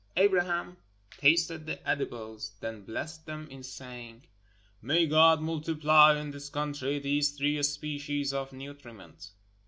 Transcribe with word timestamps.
Abraham 0.17 0.77
tasted 1.11 1.67
the 1.67 1.87
edibles, 1.87 2.53
then 2.59 2.81
blessed 2.81 3.27
them 3.27 3.47
in 3.51 3.61
saying: 3.61 4.23
"May 4.81 5.05
God 5.05 5.41
multiply 5.41 6.17
in 6.19 6.31
this 6.31 6.49
country 6.49 6.97
these 6.97 7.33
three 7.37 7.61
species 7.61 8.33
of 8.33 8.51
nutriment." 8.51 9.29